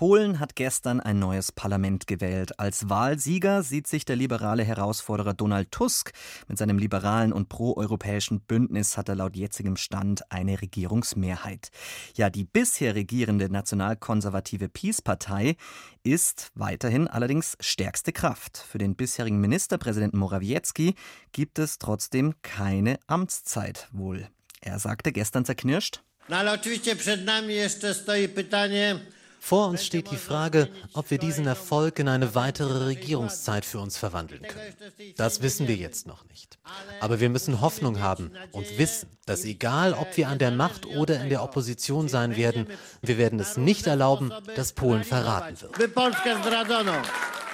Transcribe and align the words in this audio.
Polen 0.00 0.40
hat 0.40 0.56
gestern 0.56 0.98
ein 0.98 1.18
neues 1.18 1.52
Parlament 1.52 2.06
gewählt. 2.06 2.58
Als 2.58 2.88
Wahlsieger 2.88 3.62
sieht 3.62 3.86
sich 3.86 4.06
der 4.06 4.16
liberale 4.16 4.64
Herausforderer 4.64 5.34
Donald 5.34 5.70
Tusk. 5.72 6.12
Mit 6.48 6.56
seinem 6.56 6.78
liberalen 6.78 7.34
und 7.34 7.50
proeuropäischen 7.50 8.40
Bündnis 8.40 8.96
hat 8.96 9.10
er 9.10 9.16
laut 9.16 9.36
jetzigem 9.36 9.76
Stand 9.76 10.22
eine 10.32 10.62
Regierungsmehrheit. 10.62 11.68
Ja, 12.16 12.30
die 12.30 12.44
bisher 12.44 12.94
regierende 12.94 13.52
nationalkonservative 13.52 14.70
Peace-Partei 14.70 15.56
ist 16.02 16.50
weiterhin 16.54 17.06
allerdings 17.06 17.58
stärkste 17.60 18.14
Kraft. 18.14 18.56
Für 18.56 18.78
den 18.78 18.96
bisherigen 18.96 19.38
Ministerpräsidenten 19.38 20.18
Morawiecki 20.18 20.94
gibt 21.32 21.58
es 21.58 21.76
trotzdem 21.76 22.32
keine 22.40 22.98
Amtszeit 23.06 23.86
wohl. 23.92 24.26
Er 24.62 24.78
sagte 24.78 25.12
gestern 25.12 25.44
zerknirscht. 25.44 26.02
No 26.30 26.36
ale 26.36 26.52
oczywiście 26.52 26.96
przed 26.96 27.24
nami 27.24 27.54
jeszcze 27.54 27.94
stoi 27.94 28.28
pytanie, 28.28 29.00
vor 29.40 29.68
uns 29.68 29.84
steht 29.84 30.10
die 30.10 30.16
Frage, 30.16 30.68
ob 30.92 31.10
wir 31.10 31.18
diesen 31.18 31.46
Erfolg 31.46 31.98
in 31.98 32.08
eine 32.08 32.34
weitere 32.34 32.84
Regierungszeit 32.84 33.64
für 33.64 33.80
uns 33.80 33.96
verwandeln 33.96 34.42
können. 34.42 34.74
Das 35.16 35.42
wissen 35.42 35.66
wir 35.66 35.76
jetzt 35.76 36.06
noch 36.06 36.24
nicht. 36.28 36.58
Aber 37.00 37.20
wir 37.20 37.30
müssen 37.30 37.60
Hoffnung 37.60 38.00
haben 38.00 38.30
und 38.52 38.78
wissen, 38.78 39.08
dass 39.26 39.44
egal, 39.44 39.94
ob 39.94 40.16
wir 40.16 40.28
an 40.28 40.38
der 40.38 40.50
Macht 40.50 40.86
oder 40.86 41.22
in 41.22 41.30
der 41.30 41.42
Opposition 41.42 42.08
sein 42.08 42.36
werden, 42.36 42.66
wir 43.00 43.18
werden 43.18 43.40
es 43.40 43.56
nicht 43.56 43.86
erlauben, 43.86 44.32
dass 44.54 44.74
Polen 44.74 45.04
verraten 45.04 45.56
wird. 45.60 45.96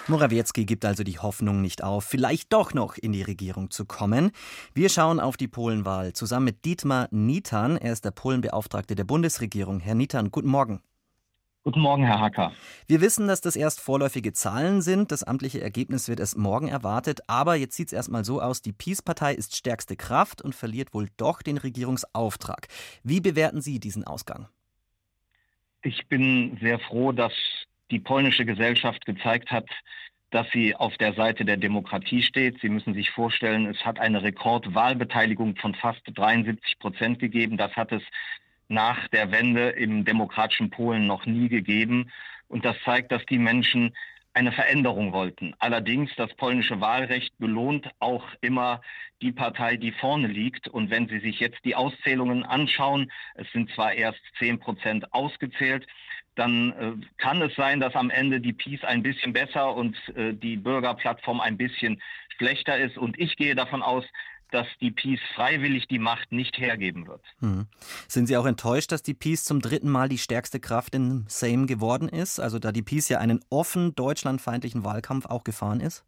Morawiecki 0.08 0.64
gibt 0.66 0.84
also 0.84 1.02
die 1.02 1.18
Hoffnung 1.18 1.62
nicht 1.62 1.82
auf, 1.82 2.05
vielleicht 2.05 2.52
doch 2.52 2.74
noch 2.74 2.96
in 2.96 3.12
die 3.12 3.22
Regierung 3.22 3.70
zu 3.70 3.84
kommen. 3.84 4.30
Wir 4.74 4.88
schauen 4.88 5.18
auf 5.18 5.36
die 5.36 5.48
Polenwahl 5.48 6.12
zusammen 6.12 6.44
mit 6.44 6.64
Dietmar 6.64 7.08
Nitan. 7.11 7.77
Er 7.77 7.92
ist 7.92 8.05
der 8.05 8.12
Polenbeauftragte 8.12 8.94
der 8.94 9.05
Bundesregierung. 9.05 9.80
Herr 9.80 9.94
Nitan, 9.94 10.30
guten 10.30 10.48
Morgen. 10.48 10.80
Guten 11.67 11.81
Morgen, 11.81 12.05
Herr 12.05 12.20
Hacker. 12.20 12.53
Wir 12.86 13.00
wissen, 13.00 13.27
dass 13.27 13.41
das 13.41 13.56
erst 13.56 13.81
vorläufige 13.81 14.33
Zahlen 14.33 14.83
sind. 14.83 15.11
Das 15.11 15.25
amtliche 15.25 15.61
Ergebnis 15.61 16.08
wird 16.08 16.20
erst 16.20 16.39
morgen 16.39 16.69
erwartet. 16.69 17.23
Aber 17.27 17.56
jetzt 17.56 17.75
sieht 17.75 17.89
es 17.89 17.92
erstmal 17.92 18.25
so 18.25 18.41
aus, 18.41 18.62
die 18.62 18.73
Peace-Partei 18.73 19.34
ist 19.34 19.56
stärkste 19.56 19.97
Kraft 19.97 20.41
und 20.41 20.55
verliert 20.55 20.95
wohl 20.95 21.08
doch 21.17 21.42
den 21.42 21.58
Regierungsauftrag. 21.58 22.69
Wie 23.03 23.20
bewerten 23.20 23.62
Sie 23.62 23.81
diesen 23.81 24.05
Ausgang? 24.05 24.47
Ich 25.83 26.06
bin 26.06 26.56
sehr 26.61 26.78
froh, 26.78 27.11
dass 27.11 27.33
die 27.91 27.98
polnische 27.98 28.45
Gesellschaft 28.45 29.05
gezeigt 29.05 29.51
hat, 29.51 29.69
dass 30.30 30.48
sie 30.53 30.77
auf 30.77 30.97
der 30.98 31.14
Seite 31.14 31.45
der 31.45 31.56
Demokratie 31.56 32.23
steht. 32.23 32.61
Sie 32.61 32.69
müssen 32.69 32.95
sich 32.95 33.11
vorstellen, 33.11 33.67
es 33.67 33.84
hat 33.84 33.98
eine 33.98 34.23
Rekordwahlbeteiligung 34.23 35.56
von 35.56 35.75
fast 35.75 36.03
73 36.14 36.78
Prozent 36.78 37.19
gegeben. 37.19 37.56
Das 37.56 37.73
hat 37.73 37.91
es 37.91 38.05
nach 38.69 39.09
der 39.09 39.31
Wende 39.33 39.70
im 39.70 40.05
demokratischen 40.05 40.70
Polen 40.70 41.06
noch 41.06 41.27
nie 41.27 41.48
gegeben. 41.48 42.11
Und 42.48 42.64
das 42.64 42.77
zeigt, 42.84 43.12
dass 43.12 43.25
die 43.27 43.39
Menschen 43.39 43.95
eine 44.36 44.53
Veränderung 44.53 45.12
wollten. 45.12 45.55
Allerdings, 45.61 46.11
das 46.17 46.33
polnische 46.34 46.78
Wahlrecht 46.81 47.33
belohnt 47.39 47.89
auch 48.00 48.27
immer 48.42 48.83
die 49.23 49.33
Partei, 49.33 49.78
die 49.78 49.92
vorne 49.92 50.28
liegt. 50.28 50.69
Und 50.69 50.91
wenn 50.91 51.08
Sie 51.08 51.20
sich 51.20 51.41
jetzt 51.41 51.64
die 51.64 51.75
Auszählungen 51.75 52.45
anschauen, 52.45 53.11
es 53.34 53.50
sind 53.53 53.70
zwar 53.70 53.95
erst 53.95 54.20
zehn 54.39 54.58
Prozent 54.58 55.11
ausgezählt, 55.14 55.86
dann 56.34 56.73
äh, 56.73 57.06
kann 57.17 57.41
es 57.41 57.55
sein, 57.55 57.80
dass 57.80 57.95
am 57.95 58.11
Ende 58.11 58.41
die 58.41 58.53
Peace 58.53 58.84
ein 58.84 59.03
bisschen 59.03 59.33
besser 59.33 59.75
und 59.75 59.97
äh, 60.17 60.34
die 60.34 60.58
Bürgerplattform 60.58 61.41
ein 61.41 61.56
bisschen 61.56 62.03
schlechter 62.36 62.77
ist. 62.77 62.98
Und 62.98 63.19
ich 63.19 63.36
gehe 63.36 63.55
davon 63.55 63.83
aus, 63.83 64.05
dass 64.50 64.66
die 64.80 64.91
Peace 64.91 65.20
freiwillig 65.34 65.89
die 65.89 65.98
Macht 65.98 66.33
nicht 66.33 66.58
hergeben 66.58 67.06
wird. 67.06 67.22
Hm. 67.41 67.66
Sind 68.08 68.27
Sie 68.27 68.36
auch 68.36 68.47
enttäuscht, 68.47 68.92
dass 68.92 69.02
die 69.02 69.14
Peace 69.14 69.44
zum 69.44 69.61
dritten 69.61 69.90
Mal 69.90 70.08
die 70.08 70.18
stärkste 70.18 70.61
Kraft 70.61 70.95
in 70.95 71.24
Sejm 71.29 71.67
geworden 71.67 72.08
ist? 72.08 72.39
Also 72.39 72.58
da 72.58 72.73
die 72.73 72.83
Peace 72.83 73.08
ja 73.08 73.18
einen 73.18 73.40
offen 73.51 73.95
deutschlandfeindlichen 73.95 74.84
Wahlkampf 74.84 75.27
auch 75.27 75.45
gefahren 75.45 75.80
ist? 75.80 76.05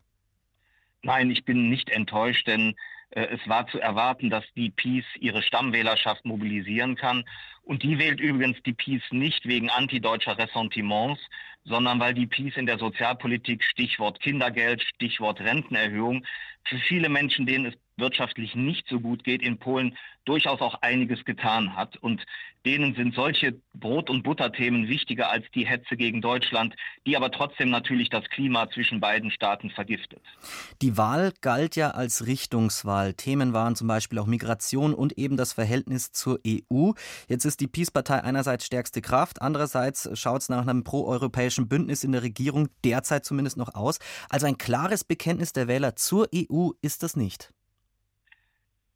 Nein, 1.03 1.31
ich 1.31 1.44
bin 1.44 1.69
nicht 1.69 1.91
enttäuscht, 1.91 2.47
denn 2.47 2.75
äh, 3.10 3.26
es 3.26 3.41
war 3.49 3.66
zu 3.69 3.78
erwarten, 3.81 4.31
dass 4.31 4.44
die 4.56 4.70
Peace 4.70 5.06
ihre 5.19 5.43
Stammwählerschaft 5.43 6.25
mobilisieren 6.25 6.97
kann. 6.97 7.25
Und 7.62 7.82
die 7.82 7.99
wählt 7.99 8.20
übrigens 8.20 8.59
die 8.65 8.72
Peace 8.72 9.03
nicht 9.10 9.47
wegen 9.47 9.70
antideutscher 9.70 10.38
Ressentiments, 10.38 11.20
sondern 11.65 12.00
weil 12.00 12.15
die 12.15 12.26
Peace 12.26 12.56
in 12.56 12.66
der 12.66 12.78
Sozialpolitik, 12.78 13.62
Stichwort 13.62 14.20
Kindergeld, 14.20 14.82
Stichwort 14.82 15.41
Rentenerhöhung, 15.41 16.25
für 16.65 16.78
viele 16.78 17.09
Menschen, 17.09 17.47
denen 17.47 17.66
es 17.66 17.75
wirtschaftlich 17.98 18.54
nicht 18.54 18.88
so 18.88 19.00
gut 19.00 19.25
geht, 19.25 19.42
in 19.42 19.59
Polen 19.59 19.97
durchaus 20.25 20.60
auch 20.60 20.75
einiges 20.82 21.25
getan 21.25 21.75
hat. 21.75 21.97
Und 21.97 22.25
denen 22.66 22.94
sind 22.94 23.14
solche 23.14 23.59
Brot- 23.72 24.10
und 24.10 24.22
Butterthemen 24.25 24.88
wichtiger 24.88 25.31
als 25.31 25.47
die 25.54 25.66
Hetze 25.66 25.97
gegen 25.97 26.20
Deutschland, 26.20 26.75
die 27.06 27.16
aber 27.16 27.31
trotzdem 27.31 27.70
natürlich 27.70 28.10
das 28.10 28.25
Klima 28.28 28.69
zwischen 28.70 29.00
beiden 29.00 29.31
Staaten 29.31 29.70
vergiftet. 29.70 30.20
Die 30.82 30.97
Wahl 30.98 31.32
galt 31.41 31.76
ja 31.76 31.92
als 31.92 32.26
Richtungswahl. 32.26 33.14
Themen 33.14 33.53
waren 33.54 33.75
zum 33.75 33.88
Beispiel 33.88 34.19
auch 34.19 34.26
Migration 34.26 34.92
und 34.92 35.16
eben 35.16 35.37
das 35.37 35.54
Verhältnis 35.54 36.12
zur 36.12 36.41
EU. 36.47 36.92
Jetzt 37.28 37.47
ist 37.47 37.60
die 37.60 37.69
Peace-Partei 37.69 38.22
einerseits 38.22 38.66
stärkste 38.66 39.00
Kraft, 39.00 39.41
andererseits 39.41 40.10
schaut 40.12 40.42
es 40.42 40.48
nach 40.48 40.66
einem 40.66 40.84
proeuropäischen 40.84 41.69
Bündnis 41.69 42.04
in 42.04 42.12
der 42.12 42.22
Regierung 42.22 42.69
derzeit 42.84 43.25
zumindest 43.25 43.56
noch 43.56 43.75
aus. 43.75 43.98
Also 44.28 44.47
ein 44.47 44.58
klares 44.58 45.04
Bekenntnis 45.04 45.53
der 45.53 45.69
Wähler 45.69 45.97
zur 45.97 46.28
EU 46.34 46.70
ist 46.82 47.03
das 47.03 47.16
nicht. 47.16 47.50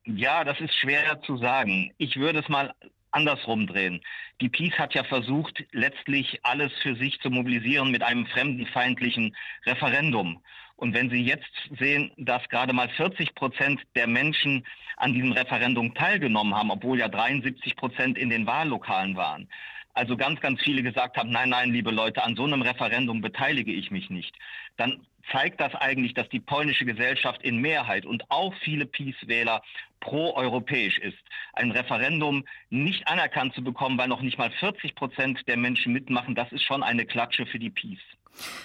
Ja, 0.05 0.43
das 0.43 0.61
ist 0.61 0.75
schwer 0.75 1.21
zu 1.23 1.37
sagen. 1.37 1.93
Ich 1.97 2.17
würde 2.17 2.41
es 2.41 2.49
mal 2.49 2.75
andersrum 3.13 3.67
drehen. 3.67 4.01
Die 4.41 4.49
Peace 4.49 4.77
hat 4.79 4.95
ja 4.95 5.05
versucht, 5.05 5.65
letztlich 5.71 6.41
alles 6.43 6.73
für 6.83 6.97
sich 6.97 7.21
zu 7.21 7.31
mobilisieren 7.31 7.91
mit 7.91 8.03
einem 8.03 8.27
fremdenfeindlichen 8.27 9.37
Referendum. 9.65 10.43
Und 10.75 10.95
wenn 10.95 11.11
Sie 11.11 11.23
jetzt 11.23 11.53
sehen, 11.79 12.11
dass 12.17 12.49
gerade 12.49 12.73
mal 12.73 12.89
40 12.89 13.37
Prozent 13.37 13.81
der 13.95 14.09
Menschen 14.09 14.67
an 14.97 15.13
diesem 15.13 15.31
Referendum 15.31 15.95
teilgenommen 15.95 16.55
haben, 16.55 16.73
obwohl 16.73 16.99
ja 16.99 17.09
73 17.09 17.77
Prozent 17.77 18.19
in 18.19 18.31
den 18.31 18.47
Wahllokalen 18.47 19.15
waren, 19.15 19.49
also 19.95 20.17
ganz, 20.17 20.41
ganz 20.41 20.61
viele 20.63 20.83
gesagt 20.83 21.17
haben, 21.17 21.31
nein, 21.31 21.51
nein, 21.51 21.71
liebe 21.71 21.91
Leute, 21.91 22.23
an 22.23 22.37
so 22.37 22.45
einem 22.45 22.63
Referendum 22.63 23.21
beteilige 23.21 23.73
ich 23.73 23.91
mich 23.91 24.11
nicht, 24.11 24.35
dann 24.77 25.07
zeigt 25.31 25.61
das 25.61 25.75
eigentlich, 25.75 26.15
dass 26.15 26.29
die 26.31 26.41
polnische 26.41 26.85
Gesellschaft 26.85 27.43
in 27.43 27.59
Mehrheit 27.59 28.07
und 28.07 28.25
auch 28.31 28.55
viele 28.65 28.87
Peace-Wähler 28.87 29.63
pro-europäisch 30.01 30.99
ist. 30.99 31.19
Ein 31.53 31.71
Referendum 31.71 32.45
nicht 32.71 33.07
anerkannt 33.07 33.55
zu 33.55 33.63
bekommen, 33.63 33.99
weil 33.99 34.09
noch 34.09 34.23
nicht 34.23 34.39
mal 34.39 34.51
40 34.51 34.95
Prozent 34.95 35.41
der 35.47 35.57
Menschen 35.57 35.93
mitmachen, 35.93 36.35
das 36.35 36.51
ist 36.53 36.65
schon 36.65 36.83
eine 36.83 37.07
Klatsche 37.07 37.47
für 37.47 37.59
die 37.59 37.71
Peace. 37.71 38.01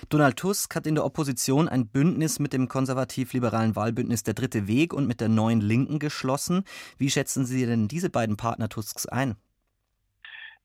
Donald 0.10 0.38
Tusk 0.38 0.74
hat 0.76 0.88
in 0.88 0.96
der 0.96 1.04
Opposition 1.04 1.68
ein 1.68 1.88
Bündnis 1.88 2.40
mit 2.40 2.54
dem 2.54 2.70
konservativ-liberalen 2.70 3.76
Wahlbündnis 3.76 4.24
Der 4.24 4.34
Dritte 4.34 4.68
Weg 4.68 4.94
und 4.94 5.08
mit 5.08 5.20
der 5.20 5.28
Neuen 5.28 5.60
Linken 5.60 6.00
geschlossen. 6.00 6.64
Wie 6.98 7.10
schätzen 7.10 7.46
Sie 7.46 7.66
denn 7.66 7.90
diese 7.90 8.10
beiden 8.10 8.38
Partner 8.38 8.70
Tusks 8.70 9.06
ein? 9.06 9.36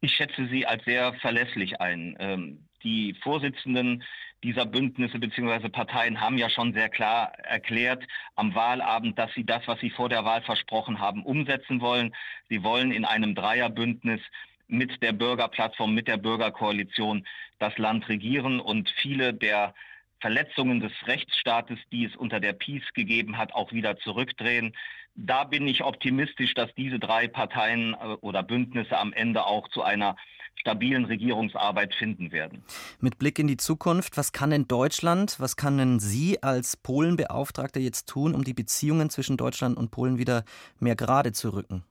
Ich 0.04 0.16
schätze 0.16 0.48
sie 0.48 0.66
als 0.66 0.84
sehr 0.84 1.14
verlässlich 1.14 1.80
ein. 1.80 2.16
Ähm, 2.18 2.58
die 2.82 3.14
Vorsitzenden 3.22 4.02
dieser 4.42 4.66
Bündnisse 4.66 5.20
bzw. 5.20 5.68
Parteien 5.68 6.20
haben 6.20 6.38
ja 6.38 6.50
schon 6.50 6.74
sehr 6.74 6.88
klar 6.88 7.32
erklärt 7.44 8.02
am 8.34 8.52
Wahlabend, 8.56 9.16
dass 9.16 9.32
sie 9.34 9.46
das, 9.46 9.62
was 9.68 9.78
sie 9.78 9.90
vor 9.90 10.08
der 10.08 10.24
Wahl 10.24 10.42
versprochen 10.42 10.98
haben, 10.98 11.24
umsetzen 11.24 11.80
wollen. 11.80 12.12
Sie 12.48 12.64
wollen 12.64 12.90
in 12.90 13.04
einem 13.04 13.36
Dreierbündnis 13.36 14.20
mit 14.66 15.00
der 15.04 15.12
Bürgerplattform, 15.12 15.94
mit 15.94 16.08
der 16.08 16.16
Bürgerkoalition 16.16 17.24
das 17.60 17.78
Land 17.78 18.08
regieren 18.08 18.58
und 18.58 18.90
viele 19.00 19.32
der 19.32 19.72
Verletzungen 20.22 20.80
des 20.80 20.92
Rechtsstaates, 21.06 21.78
die 21.90 22.06
es 22.06 22.16
unter 22.16 22.40
der 22.40 22.54
Peace 22.54 22.90
gegeben 22.94 23.36
hat, 23.36 23.52
auch 23.52 23.72
wieder 23.72 23.98
zurückdrehen. 23.98 24.74
Da 25.14 25.44
bin 25.44 25.66
ich 25.68 25.84
optimistisch, 25.84 26.54
dass 26.54 26.72
diese 26.74 26.98
drei 26.98 27.28
Parteien 27.28 27.92
äh, 27.92 28.16
oder 28.22 28.42
Bündnisse 28.42 28.96
am 28.96 29.12
Ende 29.12 29.44
auch 29.44 29.68
zu 29.68 29.82
einer 29.82 30.16
stabilen 30.54 31.04
Regierungsarbeit 31.06 31.94
finden 31.94 32.30
werden. 32.30 32.62
Mit 33.00 33.18
Blick 33.18 33.38
in 33.38 33.48
die 33.48 33.56
Zukunft, 33.56 34.16
was 34.16 34.32
kann 34.32 34.50
denn 34.50 34.68
Deutschland, 34.68 35.40
was 35.40 35.56
können 35.56 35.98
Sie 35.98 36.42
als 36.42 36.76
Polenbeauftragter 36.76 37.80
jetzt 37.80 38.08
tun, 38.08 38.34
um 38.34 38.44
die 38.44 38.54
Beziehungen 38.54 39.10
zwischen 39.10 39.36
Deutschland 39.36 39.76
und 39.76 39.90
Polen 39.90 40.18
wieder 40.18 40.44
mehr 40.78 40.94
gerade 40.94 41.32
zu 41.32 41.50
rücken? 41.50 41.84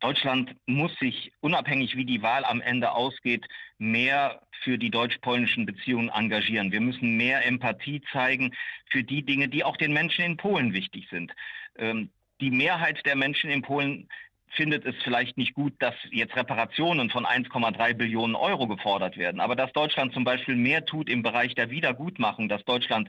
Deutschland 0.00 0.56
muss 0.66 0.94
sich, 0.98 1.32
unabhängig 1.40 1.96
wie 1.96 2.06
die 2.06 2.22
Wahl 2.22 2.44
am 2.44 2.60
Ende 2.60 2.92
ausgeht, 2.92 3.46
mehr 3.78 4.42
für 4.62 4.78
die 4.78 4.90
deutsch-polnischen 4.90 5.66
Beziehungen 5.66 6.08
engagieren. 6.08 6.72
Wir 6.72 6.80
müssen 6.80 7.16
mehr 7.16 7.46
Empathie 7.46 8.02
zeigen 8.12 8.54
für 8.90 9.04
die 9.04 9.22
Dinge, 9.22 9.48
die 9.48 9.64
auch 9.64 9.76
den 9.76 9.92
Menschen 9.92 10.24
in 10.24 10.36
Polen 10.36 10.72
wichtig 10.72 11.08
sind. 11.10 11.32
Ähm, 11.76 12.10
die 12.40 12.50
Mehrheit 12.50 13.04
der 13.04 13.16
Menschen 13.16 13.50
in 13.50 13.62
Polen 13.62 14.08
findet 14.50 14.84
es 14.84 14.94
vielleicht 15.04 15.36
nicht 15.36 15.54
gut, 15.54 15.74
dass 15.78 15.94
jetzt 16.10 16.34
Reparationen 16.34 17.10
von 17.10 17.24
1,3 17.24 17.94
Billionen 17.94 18.34
Euro 18.34 18.66
gefordert 18.66 19.16
werden. 19.16 19.40
Aber 19.40 19.54
dass 19.54 19.72
Deutschland 19.72 20.12
zum 20.12 20.24
Beispiel 20.24 20.56
mehr 20.56 20.84
tut 20.84 21.08
im 21.08 21.22
Bereich 21.22 21.54
der 21.54 21.70
Wiedergutmachung, 21.70 22.48
dass 22.48 22.64
Deutschland 22.64 23.08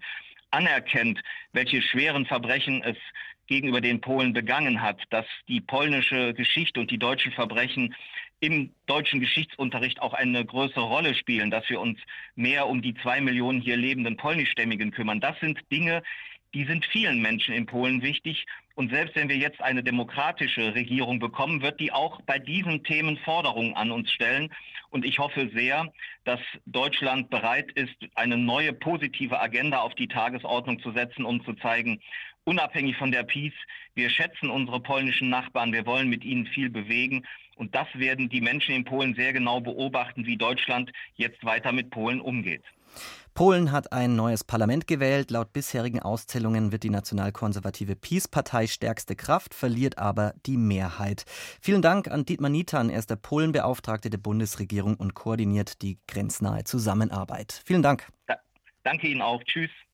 anerkennt, 0.51 1.21
welche 1.53 1.81
schweren 1.81 2.25
Verbrechen 2.25 2.83
es 2.83 2.97
gegenüber 3.51 3.81
den 3.81 4.00
Polen 4.00 4.31
begangen 4.31 4.81
hat, 4.81 5.01
dass 5.09 5.25
die 5.50 5.59
polnische 5.59 6.33
Geschichte 6.33 6.80
und 6.80 6.89
die 6.89 6.98
deutschen 6.98 7.33
Verbrechen 7.33 7.94
im 8.39 8.71
deutschen 8.86 9.19
Geschichtsunterricht 9.19 10.01
auch 10.01 10.13
eine 10.13 10.45
größere 10.45 10.86
Rolle 10.86 11.13
spielen, 11.15 11.51
dass 11.51 11.69
wir 11.69 11.81
uns 11.81 12.00
mehr 12.36 12.68
um 12.68 12.81
die 12.81 12.94
zwei 12.94 13.19
Millionen 13.19 13.59
hier 13.59 13.75
lebenden 13.75 14.15
Polnischstämmigen 14.15 14.92
kümmern. 14.92 15.19
Das 15.19 15.38
sind 15.42 15.59
Dinge, 15.69 16.01
die 16.53 16.63
sind 16.63 16.86
vielen 16.86 17.21
Menschen 17.21 17.53
in 17.53 17.65
Polen 17.65 18.01
wichtig. 18.01 18.45
Und 18.81 18.89
selbst 18.89 19.15
wenn 19.15 19.29
wir 19.29 19.37
jetzt 19.37 19.61
eine 19.61 19.83
demokratische 19.83 20.73
Regierung 20.73 21.19
bekommen, 21.19 21.61
wird 21.61 21.79
die 21.79 21.91
auch 21.91 22.19
bei 22.23 22.39
diesen 22.39 22.83
Themen 22.83 23.15
Forderungen 23.17 23.75
an 23.75 23.91
uns 23.91 24.11
stellen. 24.11 24.51
Und 24.89 25.05
ich 25.05 25.19
hoffe 25.19 25.51
sehr, 25.53 25.93
dass 26.23 26.39
Deutschland 26.65 27.29
bereit 27.29 27.71
ist, 27.73 27.93
eine 28.15 28.37
neue 28.37 28.73
positive 28.73 29.39
Agenda 29.39 29.81
auf 29.81 29.93
die 29.93 30.07
Tagesordnung 30.07 30.81
zu 30.81 30.93
setzen, 30.93 31.25
um 31.25 31.45
zu 31.45 31.53
zeigen, 31.53 32.01
unabhängig 32.43 32.97
von 32.97 33.11
der 33.11 33.21
Peace, 33.21 33.53
wir 33.93 34.09
schätzen 34.09 34.49
unsere 34.49 34.79
polnischen 34.79 35.29
Nachbarn, 35.29 35.73
wir 35.73 35.85
wollen 35.85 36.09
mit 36.09 36.23
ihnen 36.23 36.47
viel 36.47 36.71
bewegen. 36.71 37.23
Und 37.57 37.75
das 37.75 37.87
werden 37.93 38.29
die 38.29 38.41
Menschen 38.41 38.73
in 38.73 38.83
Polen 38.83 39.13
sehr 39.13 39.31
genau 39.31 39.61
beobachten, 39.61 40.25
wie 40.25 40.37
Deutschland 40.37 40.91
jetzt 41.17 41.45
weiter 41.45 41.71
mit 41.71 41.91
Polen 41.91 42.19
umgeht. 42.19 42.63
Polen 43.33 43.71
hat 43.71 43.93
ein 43.93 44.15
neues 44.15 44.43
Parlament 44.43 44.87
gewählt. 44.87 45.31
Laut 45.31 45.53
bisherigen 45.53 45.99
Auszählungen 45.99 46.71
wird 46.71 46.83
die 46.83 46.89
nationalkonservative 46.89 47.95
Peace-Partei 47.95 48.67
stärkste 48.67 49.15
Kraft, 49.15 49.53
verliert 49.53 49.97
aber 49.97 50.33
die 50.45 50.57
Mehrheit. 50.57 51.23
Vielen 51.61 51.81
Dank 51.81 52.09
an 52.09 52.25
Dietmar 52.25 52.49
Nitan. 52.49 52.89
Er 52.89 52.99
ist 52.99 53.09
der 53.09 53.15
Polenbeauftragte 53.15 54.09
der 54.09 54.17
Bundesregierung 54.17 54.95
und 54.95 55.13
koordiniert 55.13 55.81
die 55.81 55.97
grenznahe 56.07 56.65
Zusammenarbeit. 56.65 57.61
Vielen 57.65 57.81
Dank. 57.81 58.07
Da, 58.27 58.35
danke 58.83 59.07
Ihnen 59.07 59.21
auch. 59.21 59.41
Tschüss. 59.43 59.71